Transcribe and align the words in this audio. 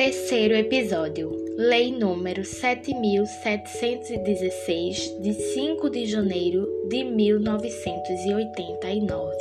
Terceiro 0.00 0.54
episódio. 0.54 1.28
Lei 1.58 1.92
número 1.92 2.42
7716 2.42 5.20
de 5.20 5.34
5 5.34 5.90
de 5.90 6.06
janeiro 6.06 6.66
de 6.88 7.04
1989. 7.04 9.36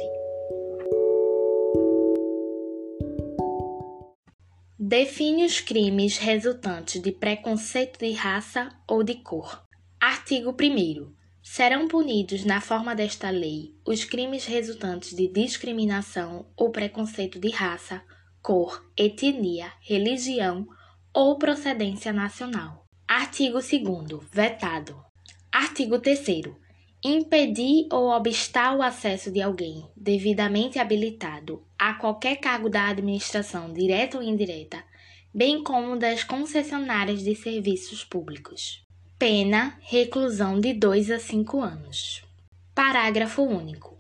Define 4.77 5.45
os 5.45 5.61
crimes 5.61 6.17
resultantes 6.17 7.01
de 7.01 7.13
preconceito 7.13 7.97
de 7.97 8.11
raça 8.11 8.67
ou 8.85 9.01
de 9.01 9.15
cor. 9.15 9.63
Artigo 9.97 10.49
1 10.49 11.09
Serão 11.41 11.87
punidos 11.87 12.43
na 12.43 12.59
forma 12.59 12.93
desta 12.93 13.29
lei 13.29 13.73
os 13.87 14.03
crimes 14.03 14.45
resultantes 14.45 15.15
de 15.15 15.29
discriminação 15.29 16.47
ou 16.57 16.69
preconceito 16.69 17.39
de 17.39 17.49
raça, 17.49 18.03
cor, 18.41 18.85
etnia, 18.97 19.71
religião 19.81 20.67
ou 21.13 21.37
procedência 21.37 22.13
nacional. 22.13 22.85
Artigo 23.07 23.59
2 23.59 24.23
vetado. 24.31 24.95
Artigo 25.51 25.99
3 25.99 26.19
impedir 27.03 27.87
ou 27.91 28.09
obstar 28.09 28.75
o 28.75 28.81
acesso 28.81 29.31
de 29.31 29.41
alguém 29.41 29.85
devidamente 29.95 30.79
habilitado 30.79 31.63
a 31.77 31.93
qualquer 31.93 32.35
cargo 32.37 32.69
da 32.69 32.89
administração 32.89 33.71
direta 33.71 34.17
ou 34.17 34.23
indireta, 34.23 34.83
bem 35.33 35.63
como 35.63 35.97
das 35.97 36.23
concessionárias 36.23 37.23
de 37.23 37.35
serviços 37.35 38.03
públicos. 38.03 38.83
Pena: 39.17 39.77
reclusão 39.81 40.59
de 40.59 40.73
2 40.73 41.11
a 41.11 41.19
5 41.19 41.61
anos. 41.61 42.23
Parágrafo 42.75 43.43
único. 43.43 43.97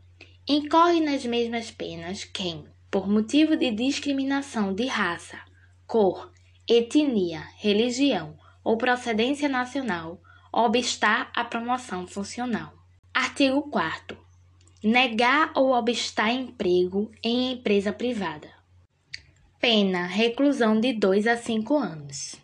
Incorre 0.47 0.99
nas 0.99 1.25
mesmas 1.25 1.71
penas 1.71 2.23
quem, 2.23 2.65
por 2.91 3.07
motivo 3.07 3.55
de 3.55 3.71
discriminação 3.71 4.73
de 4.73 4.85
raça, 4.87 5.39
cor, 5.85 6.31
etnia, 6.67 7.43
religião 7.57 8.37
ou 8.63 8.77
procedência 8.77 9.47
nacional, 9.47 10.21
obstar 10.51 11.31
a 11.35 11.43
promoção 11.43 12.07
funcional. 12.07 12.73
Artigo 13.13 13.63
4 13.63 14.17
Negar 14.81 15.51
ou 15.55 15.73
obstar 15.73 16.31
emprego 16.31 17.11
em 17.21 17.51
empresa 17.51 17.91
privada. 17.91 18.49
Pena: 19.59 20.05
reclusão 20.05 20.79
de 20.79 20.93
2 20.93 21.27
a 21.27 21.35
5 21.35 21.77
anos. 21.77 22.35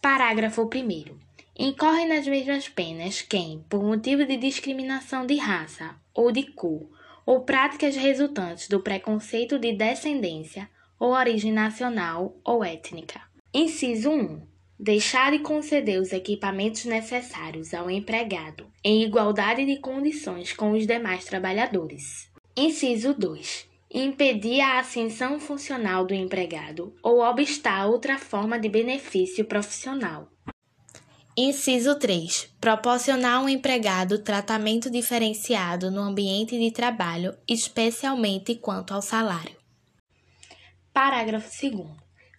Parágrafo 0.00 0.62
1 0.62 1.16
Incorre 1.58 2.04
nas 2.04 2.26
mesmas 2.26 2.68
penas 2.68 3.22
quem, 3.22 3.64
por 3.68 3.82
motivo 3.82 4.24
de 4.24 4.36
discriminação 4.36 5.26
de 5.26 5.36
raça 5.36 5.96
ou 6.14 6.30
de 6.30 6.44
cor, 6.44 6.86
ou 7.28 7.40
práticas 7.42 7.94
resultantes 7.94 8.68
do 8.68 8.80
preconceito 8.80 9.58
de 9.58 9.70
descendência 9.74 10.66
ou 10.98 11.10
origem 11.10 11.52
nacional 11.52 12.34
ou 12.42 12.64
étnica. 12.64 13.20
Inciso 13.52 14.10
1. 14.10 14.40
Deixar 14.80 15.30
de 15.32 15.40
conceder 15.40 16.00
os 16.00 16.14
equipamentos 16.14 16.86
necessários 16.86 17.74
ao 17.74 17.90
empregado 17.90 18.66
em 18.82 19.02
igualdade 19.02 19.66
de 19.66 19.76
condições 19.76 20.54
com 20.54 20.70
os 20.70 20.86
demais 20.86 21.26
trabalhadores. 21.26 22.32
Inciso 22.56 23.12
2. 23.12 23.68
Impedir 23.92 24.62
a 24.62 24.78
ascensão 24.78 25.38
funcional 25.38 26.06
do 26.06 26.14
empregado 26.14 26.94
ou 27.02 27.20
obstar 27.20 27.88
outra 27.88 28.16
forma 28.16 28.58
de 28.58 28.70
benefício 28.70 29.44
profissional. 29.44 30.30
Inciso 31.40 31.96
3. 31.96 32.52
Proporcionar 32.60 33.36
ao 33.36 33.48
empregado 33.48 34.18
tratamento 34.24 34.90
diferenciado 34.90 35.88
no 35.88 36.00
ambiente 36.00 36.58
de 36.58 36.72
trabalho, 36.72 37.32
especialmente 37.46 38.56
quanto 38.56 38.92
ao 38.92 39.00
salário. 39.00 39.56
Parágrafo 40.92 41.48
2. 41.48 41.86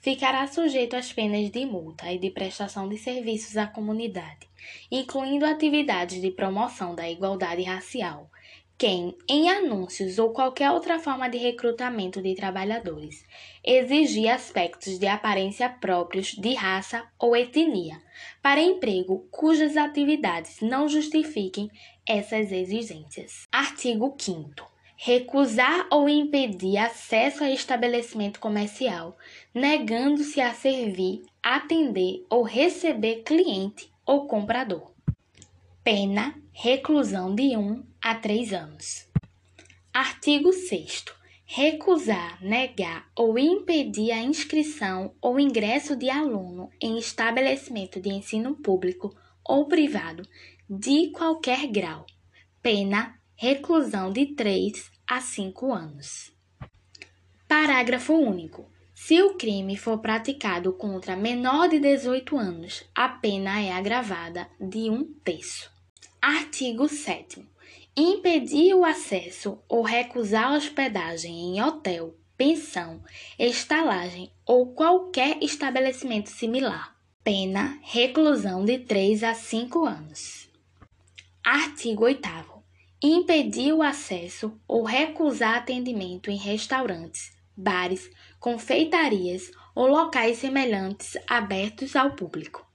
Ficará 0.02 0.46
sujeito 0.48 0.98
às 0.98 1.14
penas 1.14 1.50
de 1.50 1.66
multa 1.66 2.12
e 2.12 2.20
de 2.20 2.30
prestação 2.30 2.90
de 2.90 2.98
serviços 2.98 3.56
à 3.56 3.68
comunidade, 3.68 4.50
incluindo 4.92 5.46
atividades 5.46 6.22
de 6.22 6.32
promoção 6.32 6.94
da 6.94 7.10
igualdade 7.10 7.64
racial, 7.64 8.30
quem, 8.80 9.14
em 9.30 9.50
anúncios 9.50 10.18
ou 10.18 10.30
qualquer 10.30 10.72
outra 10.72 10.98
forma 11.00 11.30
de 11.30 11.38
recrutamento 11.38 12.22
de 12.22 12.34
trabalhadores, 12.34 13.26
exigir 13.62 14.30
aspectos 14.30 14.98
de 14.98 15.06
aparência 15.06 15.68
próprios 15.68 16.28
de 16.28 16.54
raça 16.54 17.06
ou 17.20 17.36
etnia 17.36 18.02
para 18.42 18.62
emprego 18.62 19.28
cujas 19.30 19.76
atividades 19.76 20.62
não 20.62 20.88
justifiquem 20.88 21.70
essas 22.08 22.54
exigências. 22.54 23.50
Artigo 23.52 24.16
5 24.18 24.70
recusar 25.02 25.88
ou 25.90 26.10
impedir 26.10 26.78
acesso 26.78 27.42
a 27.42 27.50
estabelecimento 27.50 28.38
comercial, 28.38 29.18
negando-se 29.54 30.42
a 30.42 30.54
servir, 30.54 31.22
atender 31.42 32.26
ou 32.30 32.44
receber 32.44 33.24
cliente 33.24 33.90
ou 34.06 34.28
comprador. 34.28 34.92
Pena: 35.86 36.36
reclusão 36.62 37.34
de 37.34 37.56
1 37.56 37.86
a 38.02 38.16
3 38.16 38.52
anos. 38.52 39.08
Artigo 39.94 40.52
6. 40.52 41.06
Recusar, 41.46 42.38
negar 42.44 43.10
ou 43.16 43.40
impedir 43.40 44.12
a 44.12 44.22
inscrição 44.22 45.16
ou 45.22 45.40
ingresso 45.40 45.96
de 45.96 46.10
aluno 46.10 46.70
em 46.82 46.98
estabelecimento 46.98 48.02
de 48.02 48.10
ensino 48.10 48.58
público 48.58 49.16
ou 49.42 49.70
privado 49.70 50.28
de 50.70 51.12
qualquer 51.12 51.66
grau. 51.68 52.06
Pena: 52.62 53.18
reclusão 53.38 54.12
de 54.12 54.26
3 54.26 54.92
a 55.08 55.22
5 55.22 55.74
anos. 55.74 56.34
Parágrafo 57.48 58.14
único. 58.16 58.70
Se 58.94 59.24
o 59.24 59.36
crime 59.36 59.78
for 59.78 60.00
praticado 60.00 60.74
contra 60.74 61.16
menor 61.16 61.70
de 61.70 61.80
18 61.80 62.38
anos, 62.38 62.84
a 62.94 63.08
pena 63.08 63.62
é 63.62 63.72
agravada 63.72 64.46
de 64.60 64.90
um 64.90 65.06
terço. 65.24 65.79
Artigo 66.22 66.90
7. 66.90 67.48
Impedir 67.96 68.74
o 68.74 68.84
acesso 68.84 69.58
ou 69.70 69.82
recusar 69.84 70.54
hospedagem 70.54 71.32
em 71.32 71.62
hotel, 71.62 72.14
pensão, 72.36 73.02
estalagem 73.38 74.30
ou 74.46 74.74
qualquer 74.74 75.42
estabelecimento 75.42 76.30
similar. 76.30 76.94
Pena: 77.24 77.80
reclusão 77.82 78.66
de 78.66 78.80
3 78.80 79.24
a 79.24 79.34
5 79.34 79.86
anos. 79.86 80.50
Artigo 81.42 82.04
8. 82.04 82.30
Impedir 83.02 83.72
o 83.72 83.82
acesso 83.82 84.60
ou 84.68 84.84
recusar 84.84 85.56
atendimento 85.56 86.30
em 86.30 86.36
restaurantes, 86.36 87.32
bares, 87.56 88.12
confeitarias 88.42 89.50
ou 89.74 89.88
locais 89.88 90.38
semelhantes 90.38 91.18
abertos 91.26 91.96
ao 91.96 92.12
público. 92.12 92.70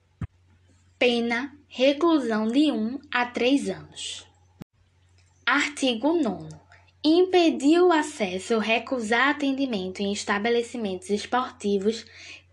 Pena: 0.98 1.54
reclusão 1.76 2.46
de 2.46 2.70
1 2.70 3.00
a 3.12 3.26
3 3.26 3.68
anos. 3.68 4.24
Artigo 5.44 6.12
9. 6.22 6.48
Impedir 7.02 7.80
o 7.80 7.90
acesso 7.90 8.54
ou 8.54 8.60
recusar 8.60 9.30
atendimento 9.30 9.98
em 9.98 10.12
estabelecimentos 10.12 11.10
esportivos, 11.10 12.06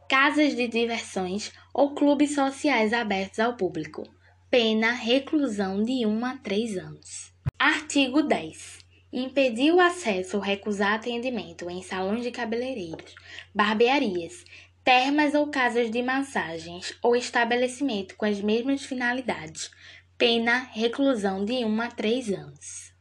casas 0.09 0.55
de 0.55 0.67
diversões 0.67 1.53
ou 1.71 1.93
clubes 1.93 2.33
sociais 2.33 2.93
abertos 2.93 3.39
ao 3.39 3.55
público. 3.55 4.09
Pena: 4.49 4.91
reclusão 4.91 5.83
de 5.83 6.03
1 6.03 6.25
a 6.25 6.37
3 6.37 6.77
anos. 6.77 7.31
Artigo 7.59 8.23
10 8.23 8.81
impedir 9.13 9.73
o 9.73 9.79
acesso 9.81 10.37
ou 10.37 10.41
recusar 10.41 10.93
atendimento 10.93 11.69
em 11.69 11.83
salões 11.83 12.23
de 12.23 12.31
cabeleireiros, 12.31 13.13
barbearias, 13.53 14.45
termas 14.83 15.35
ou 15.35 15.47
casas 15.47 15.91
de 15.91 16.01
massagens 16.01 16.97
ou 17.03 17.15
estabelecimento 17.15 18.15
com 18.15 18.25
as 18.25 18.41
mesmas 18.41 18.83
finalidades, 18.83 19.69
pena 20.17 20.69
reclusão 20.71 21.45
de 21.45 21.63
1 21.63 21.81
a 21.81 21.87
3 21.87 22.29
anos. 22.33 22.93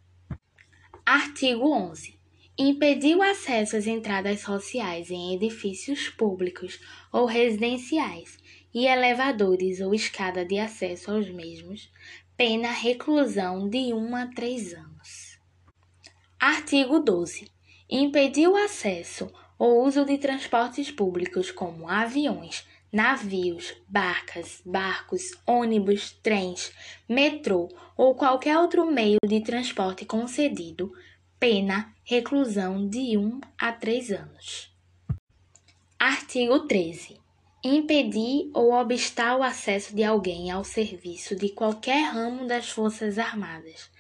Artigo 1.04 1.72
11. 1.72 2.18
Impedir 2.58 3.16
o 3.16 3.22
acesso 3.22 3.76
às 3.76 3.86
entradas 3.86 4.40
sociais 4.40 5.10
em 5.10 5.34
edifícios 5.34 6.10
públicos 6.10 6.78
ou 7.10 7.24
residenciais 7.24 8.38
e 8.74 8.86
elevadores 8.86 9.80
ou 9.80 9.94
escada 9.94 10.44
de 10.44 10.58
acesso 10.58 11.10
aos 11.10 11.30
mesmos, 11.30 11.90
pena 12.36 12.70
reclusão 12.70 13.68
de 13.68 13.94
1 13.94 14.16
a 14.16 14.26
3 14.26 14.74
anos. 14.74 15.38
Artigo 16.38 17.00
12. 17.00 17.50
Impedir 17.88 18.48
o 18.48 18.56
acesso 18.56 19.32
o 19.60 19.84
uso 19.84 20.06
de 20.06 20.16
transportes 20.16 20.90
públicos 20.90 21.50
como 21.50 21.86
aviões, 21.86 22.66
navios, 22.90 23.74
barcas, 23.86 24.62
barcos, 24.64 25.32
ônibus, 25.46 26.12
trens, 26.22 26.72
metrô 27.06 27.68
ou 27.94 28.14
qualquer 28.14 28.56
outro 28.56 28.90
meio 28.90 29.18
de 29.22 29.42
transporte 29.42 30.06
concedido, 30.06 30.90
pena 31.38 31.94
reclusão 32.02 32.88
de 32.88 33.18
1 33.18 33.38
a 33.58 33.70
3 33.70 34.12
anos. 34.12 34.74
Artigo 35.98 36.60
13. 36.60 37.20
Impedir 37.62 38.50
ou 38.54 38.72
obstar 38.72 39.36
o 39.36 39.42
acesso 39.42 39.94
de 39.94 40.02
alguém 40.02 40.50
ao 40.50 40.64
serviço 40.64 41.36
de 41.36 41.50
qualquer 41.50 42.10
ramo 42.14 42.46
das 42.46 42.70
Forças 42.70 43.18
Armadas. 43.18 43.90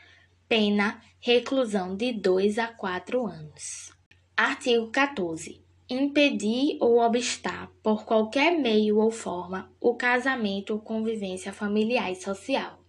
Pena 0.48 1.02
reclusão 1.20 1.94
de 1.94 2.14
2 2.14 2.58
a 2.58 2.68
4 2.68 3.26
anos. 3.26 3.99
Artigo 4.42 4.86
14. 4.86 5.60
impedir 5.86 6.78
ou 6.80 6.98
obstar, 6.98 7.70
por 7.82 8.06
qualquer 8.06 8.58
meio 8.58 8.96
ou 8.96 9.10
forma, 9.10 9.70
o 9.78 9.94
casamento 9.94 10.72
ou 10.72 10.80
convivência 10.80 11.52
familiar 11.52 12.10
e 12.10 12.16
social. 12.16 12.82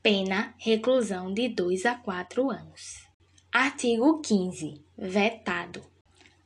Pena, 0.00 0.54
reclusão 0.56 1.34
de 1.34 1.48
2 1.48 1.86
a 1.86 1.96
4 1.96 2.48
anos. 2.48 3.04
Artigo 3.50 4.20
15. 4.20 4.80
Vetado. 4.96 5.82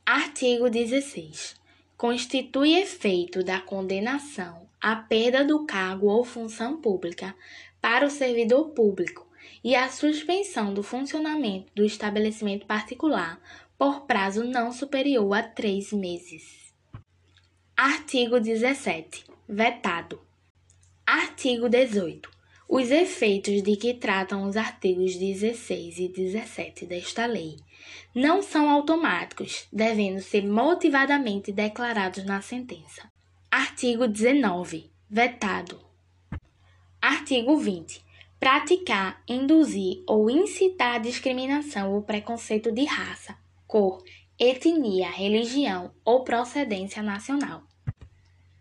Artigo 0.03 0.71
16. 0.71 1.55
Constitui 1.95 2.79
efeito 2.79 3.43
da 3.43 3.61
condenação 3.61 4.67
a 4.81 4.95
perda 4.95 5.45
do 5.45 5.67
cargo 5.67 6.07
ou 6.07 6.25
função 6.25 6.81
pública 6.81 7.35
para 7.79 8.07
o 8.07 8.09
servidor 8.09 8.71
público 8.71 9.27
e 9.63 9.75
a 9.75 9.89
suspensão 9.89 10.73
do 10.73 10.81
funcionamento 10.81 11.71
do 11.75 11.85
estabelecimento 11.85 12.65
particular 12.65 13.39
por 13.77 14.01
prazo 14.01 14.43
não 14.43 14.71
superior 14.71 15.33
a 15.33 15.43
três 15.43 15.91
meses. 15.93 16.73
Artigo 17.75 18.39
17. 18.39 19.25
Vetado. 19.47 20.19
Artigo 21.05 21.69
18. 21.69 22.29
Os 22.67 22.89
efeitos 22.89 23.61
de 23.61 23.77
que 23.77 23.93
tratam 23.93 24.43
os 24.43 24.57
artigos 24.57 25.15
16 25.15 25.99
e 25.99 26.07
17 26.09 26.85
desta 26.85 27.25
lei 27.25 27.57
não 28.13 28.41
são 28.41 28.69
automáticos, 28.69 29.67
devendo 29.71 30.19
ser 30.21 30.45
motivadamente 30.45 31.51
declarados 31.51 32.25
na 32.25 32.41
sentença. 32.41 33.09
Artigo 33.49 34.07
19. 34.07 34.89
Vetado. 35.09 35.79
Artigo 36.99 37.55
20 37.55 38.07
praticar, 38.39 39.21
induzir 39.27 40.03
ou 40.07 40.29
incitar 40.29 40.95
a 40.95 40.99
discriminação 40.99 41.93
ou 41.93 42.01
preconceito 42.01 42.71
de 42.71 42.85
raça, 42.85 43.35
cor, 43.67 44.01
etnia, 44.39 45.09
religião 45.09 45.91
ou 46.05 46.23
procedência 46.23 47.03
nacional. 47.03 47.63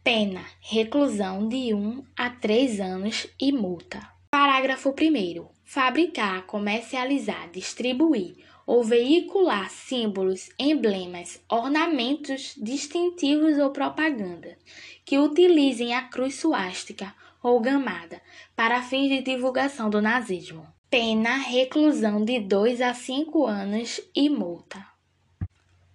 Pena: 0.03 0.45
reclusão 0.61 1.49
de 1.49 1.73
1 1.73 2.05
a 2.17 2.31
3 2.31 2.81
anos 2.81 3.27
e 3.41 3.53
multa. 3.53 4.01
Parágrafo 4.31 4.91
1. 4.91 5.49
Fabricar, 5.65 6.45
comercializar, 6.47 7.51
distribuir 7.51 8.37
ou 8.67 8.83
veicular 8.83 9.71
símbolos, 9.71 10.51
emblemas, 10.59 11.41
ornamentos 11.49 12.55
distintivos 12.57 13.59
ou 13.59 13.71
propaganda 13.71 14.59
que 15.05 15.19
utilizem 15.19 15.95
a 15.95 16.03
cruz 16.03 16.35
suástica 16.35 17.15
ou 17.43 17.61
gamada 17.61 18.21
para 18.57 18.83
fins 18.83 19.09
de 19.09 19.23
divulgação 19.23 19.89
do 19.89 20.03
nazismo. 20.03 20.67
Pena 20.91 21.37
reclusão 21.37 22.25
de 22.25 22.41
2 22.41 22.81
a 22.81 22.93
5 22.93 23.47
anos 23.47 24.01
e 24.15 24.29
multa. 24.29 24.96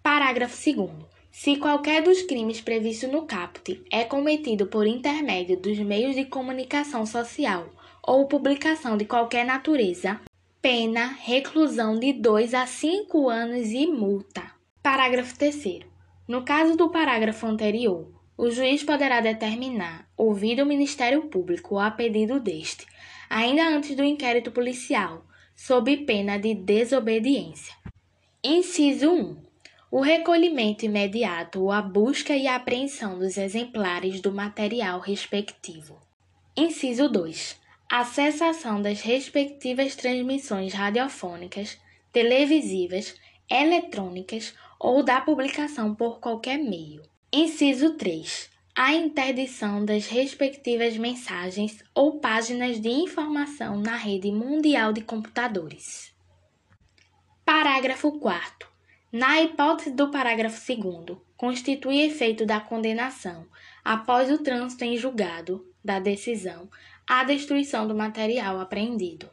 Parágrafo 0.03 0.57
2. 0.57 0.89
Se 1.31 1.57
qualquer 1.57 2.01
dos 2.01 2.23
crimes 2.23 2.59
previstos 2.59 3.09
no 3.11 3.21
caput 3.21 3.79
é 3.91 4.03
cometido 4.03 4.65
por 4.65 4.87
intermédio 4.87 5.55
dos 5.55 5.77
meios 5.77 6.15
de 6.15 6.25
comunicação 6.25 7.05
social 7.05 7.69
ou 8.01 8.27
publicação 8.27 8.97
de 8.97 9.05
qualquer 9.05 9.45
natureza, 9.45 10.19
pena 10.59 11.05
reclusão 11.05 11.99
de 11.99 12.13
2 12.13 12.55
a 12.55 12.65
5 12.65 13.29
anos 13.29 13.67
e 13.67 13.85
multa. 13.85 14.41
Parágrafo 14.81 15.37
3. 15.37 15.81
No 16.27 16.43
caso 16.43 16.75
do 16.75 16.89
parágrafo 16.89 17.45
anterior, 17.45 18.11
o 18.35 18.49
juiz 18.49 18.83
poderá 18.83 19.21
determinar, 19.21 20.09
ouvido 20.17 20.63
o 20.63 20.65
Ministério 20.65 21.27
Público 21.27 21.77
a 21.77 21.91
pedido 21.91 22.39
deste, 22.39 22.87
ainda 23.29 23.67
antes 23.67 23.95
do 23.95 24.03
inquérito 24.03 24.49
policial, 24.49 25.23
sob 25.55 25.95
pena 25.97 26.39
de 26.39 26.55
desobediência. 26.55 27.75
Inciso 28.43 29.11
1. 29.11 29.50
O 29.91 29.99
recolhimento 29.99 30.85
imediato 30.85 31.63
ou 31.63 31.69
a 31.69 31.81
busca 31.81 32.33
e 32.33 32.47
a 32.47 32.55
apreensão 32.55 33.19
dos 33.19 33.35
exemplares 33.35 34.21
do 34.21 34.31
material 34.31 35.01
respectivo. 35.01 35.99
Inciso 36.55 37.09
2. 37.09 37.59
A 37.89 38.05
cessação 38.05 38.81
das 38.81 39.01
respectivas 39.01 39.93
transmissões 39.93 40.71
radiofônicas, 40.71 41.77
televisivas, 42.09 43.15
eletrônicas 43.49 44.53
ou 44.79 45.03
da 45.03 45.19
publicação 45.19 45.93
por 45.93 46.21
qualquer 46.21 46.57
meio. 46.57 47.01
Inciso 47.33 47.95
3. 47.97 48.49
A 48.73 48.93
interdição 48.93 49.83
das 49.83 50.07
respectivas 50.07 50.95
mensagens 50.95 51.83
ou 51.93 52.17
páginas 52.17 52.79
de 52.79 52.87
informação 52.87 53.81
na 53.81 53.97
rede 53.97 54.31
mundial 54.31 54.93
de 54.93 55.01
computadores. 55.01 56.15
Parágrafo 57.43 58.17
4. 58.17 58.70
Na 59.11 59.41
hipótese 59.41 59.91
do 59.91 60.09
parágrafo 60.09 60.57
2, 60.73 61.17
constitui 61.35 61.99
efeito 62.01 62.45
da 62.45 62.61
condenação, 62.61 63.45
após 63.83 64.31
o 64.31 64.37
trânsito 64.37 64.85
em 64.85 64.95
julgado 64.95 65.67
da 65.83 65.99
decisão, 65.99 66.69
a 67.05 67.25
destruição 67.25 67.85
do 67.85 67.93
material 67.93 68.61
apreendido. 68.61 69.29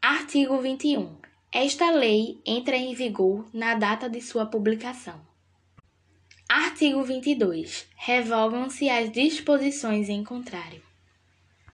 Artigo 0.00 0.58
21. 0.58 1.16
Esta 1.52 1.92
lei 1.92 2.40
entra 2.44 2.76
em 2.76 2.92
vigor 2.92 3.48
na 3.54 3.76
data 3.76 4.10
de 4.10 4.20
sua 4.20 4.46
publicação. 4.46 5.20
Artigo 6.48 7.04
22. 7.04 7.86
Revogam-se 7.94 8.90
as 8.90 9.12
disposições 9.12 10.08
em 10.08 10.24
contrário. 10.24 10.82